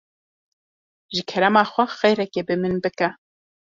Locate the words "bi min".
2.47-2.75